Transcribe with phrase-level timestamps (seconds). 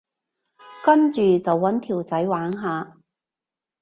[0.83, 2.95] 跟住就搵條仔玩下